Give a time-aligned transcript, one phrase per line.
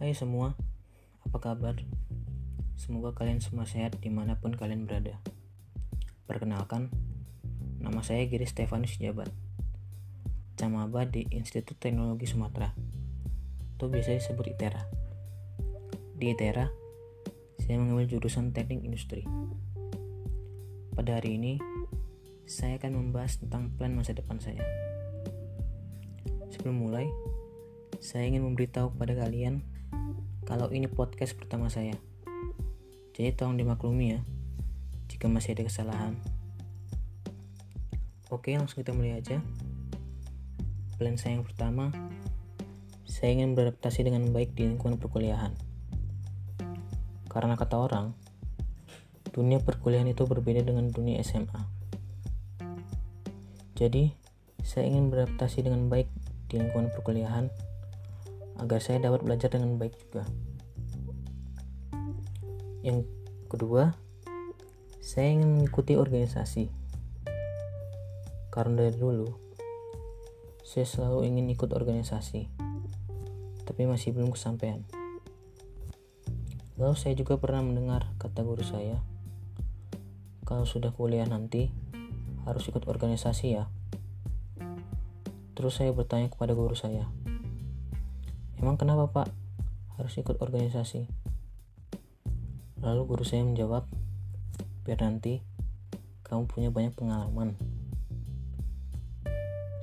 [0.00, 0.56] Hai semua,
[1.28, 1.76] apa kabar?
[2.80, 5.20] Semoga kalian semua sehat di mana pun kalian berada.
[6.24, 6.88] Perkenalkan,
[7.84, 9.28] nama saya Giri Stefanus Jabat,
[10.56, 12.72] Camaba di Institut Teknologi Sumatera,
[13.76, 14.88] atau biasa disebut ITERA.
[16.16, 16.72] Di ITERA,
[17.60, 19.28] saya mengambil jurusan Teknik Industri.
[20.96, 21.60] Pada hari ini,
[22.48, 24.64] saya akan membahas tentang plan masa depan saya.
[26.56, 27.04] Sebelum mulai,
[28.00, 29.60] saya ingin memberitahu kepada kalian
[30.50, 31.94] kalau ini podcast pertama saya.
[33.14, 34.20] Jadi tolong dimaklumi ya
[35.06, 36.18] jika masih ada kesalahan.
[38.34, 39.38] Oke, langsung kita mulai aja.
[40.98, 41.94] Plan saya yang pertama,
[43.06, 45.54] saya ingin beradaptasi dengan baik di lingkungan perkuliahan.
[47.30, 48.10] Karena kata orang,
[49.30, 51.62] dunia perkuliahan itu berbeda dengan dunia SMA.
[53.78, 54.10] Jadi,
[54.66, 56.10] saya ingin beradaptasi dengan baik
[56.50, 57.69] di lingkungan perkuliahan
[58.60, 60.28] agar saya dapat belajar dengan baik juga.
[62.84, 63.08] Yang
[63.48, 63.96] kedua,
[65.00, 66.68] saya ingin mengikuti organisasi.
[68.52, 69.28] Karena dari dulu,
[70.60, 72.46] saya selalu ingin ikut organisasi,
[73.64, 74.84] tapi masih belum kesampaian.
[76.80, 79.00] Lalu saya juga pernah mendengar kata guru saya,
[80.48, 81.70] kalau sudah kuliah nanti
[82.42, 83.68] harus ikut organisasi ya.
[85.54, 87.06] Terus saya bertanya kepada guru saya,
[88.60, 89.28] Emang kenapa pak
[89.96, 91.08] harus ikut organisasi?
[92.84, 93.88] Lalu guru saya menjawab,
[94.84, 95.40] biar nanti
[96.28, 97.56] kamu punya banyak pengalaman.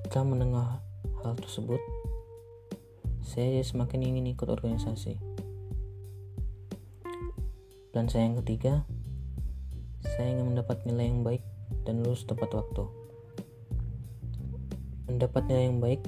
[0.00, 0.66] Setelah mendengar
[1.20, 1.84] hal tersebut,
[3.20, 5.20] saya semakin ingin ikut organisasi.
[7.92, 8.88] Dan saya yang ketiga,
[10.16, 11.44] saya ingin mendapat nilai yang baik
[11.84, 12.88] dan lulus tepat waktu.
[15.12, 16.00] Mendapat nilai yang baik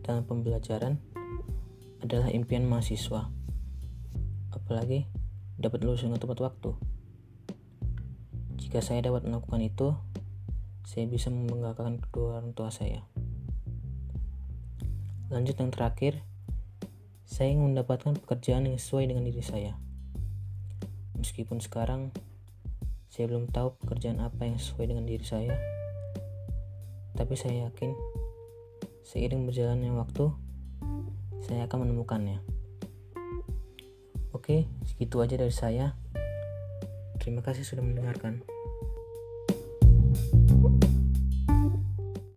[0.00, 0.96] dalam pembelajaran
[2.06, 3.26] adalah impian mahasiswa.
[4.54, 5.10] Apalagi
[5.58, 6.70] dapat lulus dengan tepat waktu.
[8.62, 9.98] Jika saya dapat melakukan itu,
[10.86, 13.02] saya bisa membanggakan kedua orang tua saya.
[15.34, 16.22] Lanjut yang terakhir,
[17.26, 19.74] saya ingin mendapatkan pekerjaan yang sesuai dengan diri saya.
[21.18, 22.14] Meskipun sekarang
[23.10, 25.58] saya belum tahu pekerjaan apa yang sesuai dengan diri saya,
[27.18, 27.90] tapi saya yakin
[29.02, 30.30] seiring berjalannya waktu,
[31.46, 32.42] saya akan menemukannya.
[34.34, 35.94] Oke, segitu aja dari saya.
[37.22, 38.42] Terima kasih sudah mendengarkan.
[40.46, 40.95] thank you